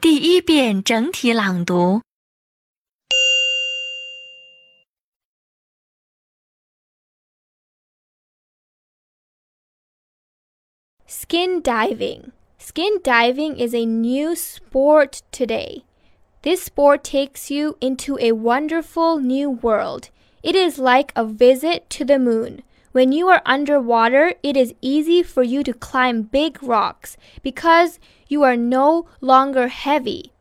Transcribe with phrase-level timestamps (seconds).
[0.00, 2.02] 第一遍整体朗读。
[11.06, 12.32] Skin diving.
[12.58, 15.84] Skin diving is a new sport today.
[16.42, 20.10] This sport takes you into a wonderful new world.
[20.42, 22.62] It is like a visit to the moon.
[22.91, 28.43] When you are underwater, it is easy for you to climb big rocks because you
[28.43, 30.31] are no longer heavy.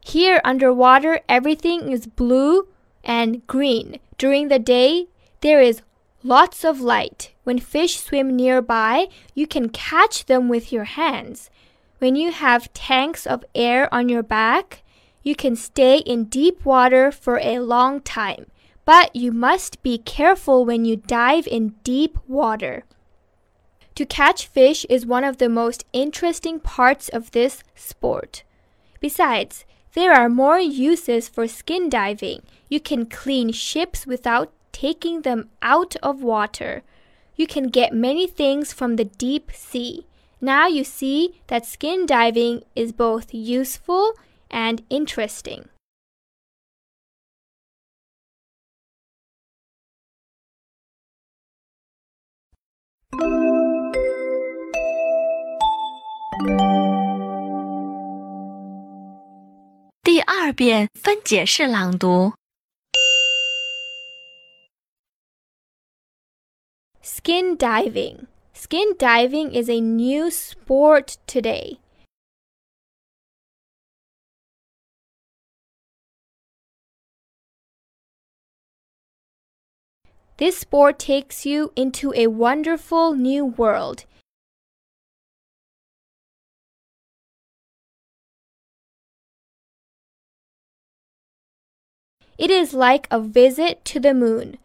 [0.00, 2.68] Here underwater, everything is blue
[3.04, 3.98] and green.
[4.18, 5.08] During the day,
[5.40, 5.82] there is
[6.22, 7.32] lots of light.
[7.44, 11.50] When fish swim nearby, you can catch them with your hands.
[11.98, 14.82] When you have tanks of air on your back,
[15.22, 18.46] you can stay in deep water for a long time.
[18.86, 22.84] But you must be careful when you dive in deep water.
[23.96, 28.44] To catch fish is one of the most interesting parts of this sport.
[29.00, 29.64] Besides,
[29.94, 32.42] there are more uses for skin diving.
[32.68, 36.82] You can clean ships without taking them out of water.
[37.34, 40.06] You can get many things from the deep sea.
[40.40, 44.12] Now you see that skin diving is both useful
[44.48, 45.70] and interesting.
[60.03, 62.33] 第二遍分解式朗读。
[67.01, 68.27] Skin diving.
[68.53, 71.77] Skin diving is a new sport today.
[80.38, 84.04] This sport takes you into a wonderful new world.
[92.36, 94.58] It is like a visit to the moon.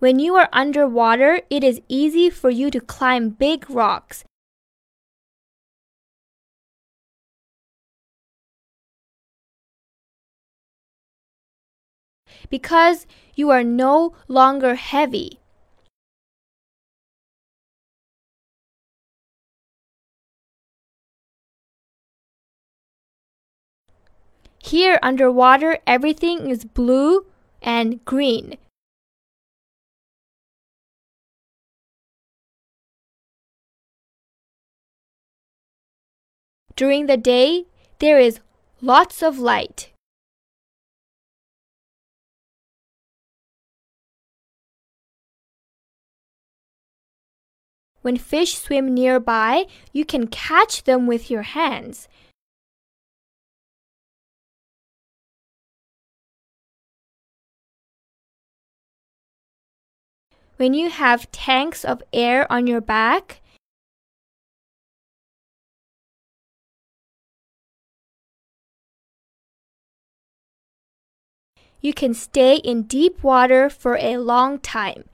[0.00, 4.24] When you are underwater, it is easy for you to climb big rocks.
[12.50, 15.38] Because you are no longer heavy.
[24.60, 27.24] Here underwater, everything is blue
[27.62, 28.58] and green.
[36.76, 37.64] During the day,
[37.98, 38.40] there is
[38.80, 39.90] lots of light.
[48.08, 52.08] When fish swim nearby, you can catch them with your hands.
[60.56, 63.42] When you have tanks of air on your back,
[71.82, 75.04] you can stay in deep water for a long time.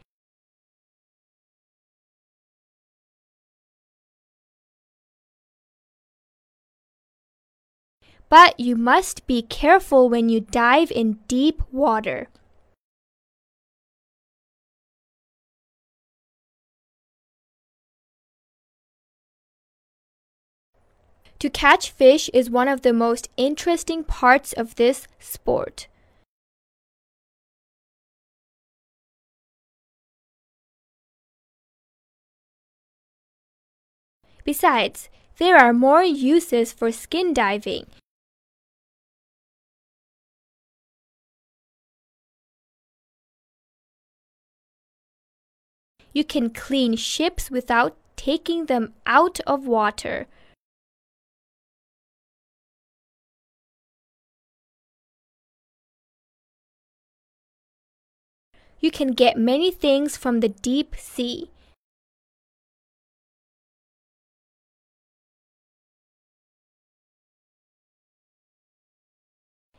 [8.34, 12.26] But you must be careful when you dive in deep water.
[21.38, 25.86] To catch fish is one of the most interesting parts of this sport.
[34.42, 35.08] Besides,
[35.38, 37.86] there are more uses for skin diving.
[46.14, 50.28] You can clean ships without taking them out of water.
[58.78, 61.50] You can get many things from the deep sea.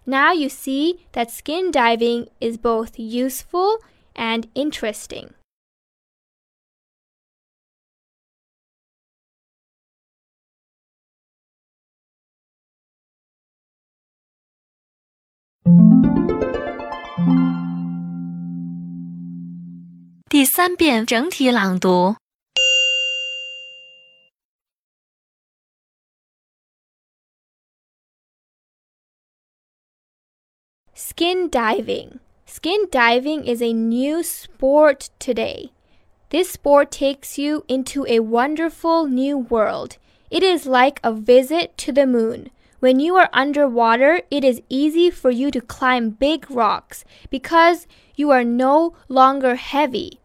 [0.06, 3.78] Now you see that skin diving is both useful
[4.16, 5.34] and interesting.
[20.31, 22.15] 第三遍整体朗读。
[30.95, 32.21] Skin diving.
[32.47, 35.73] Skin diving is a new sport today.
[36.31, 39.97] This sport takes you into a wonderful new world.
[40.31, 42.51] It is like a visit to the moon.
[42.80, 48.32] When you are underwater, it is easy for you to climb big rocks because you
[48.32, 50.20] are no longer heavy.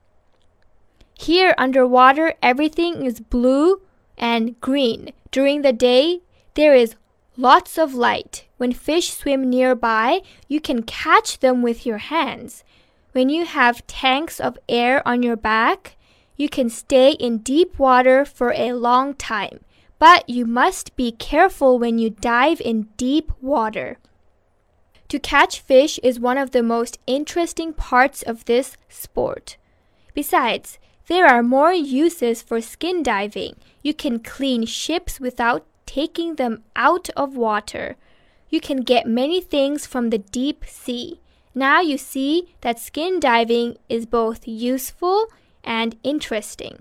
[1.15, 3.83] Here underwater, everything is blue
[4.17, 5.13] and green.
[5.31, 6.21] During the day,
[6.55, 6.97] there is
[7.37, 8.47] lots of light.
[8.57, 12.65] When fish swim nearby, you can catch them with your hands.
[13.13, 15.97] When you have tanks of air on your back,
[16.37, 19.61] you can stay in deep water for a long time.
[20.01, 23.99] But you must be careful when you dive in deep water.
[25.09, 29.59] To catch fish is one of the most interesting parts of this sport.
[30.15, 33.57] Besides, there are more uses for skin diving.
[33.83, 37.97] You can clean ships without taking them out of water.
[38.49, 41.21] You can get many things from the deep sea.
[41.55, 45.27] Now you see that skin diving is both useful
[45.63, 46.81] and interesting.